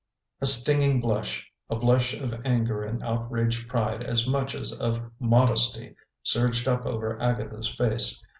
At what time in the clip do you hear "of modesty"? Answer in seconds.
4.73-5.93